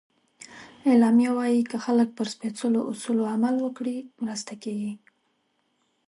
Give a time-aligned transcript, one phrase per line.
[0.91, 4.93] اعلامیه وایي که خلک پر سپیڅلو اصولو عمل وکړي، مرسته کېږي.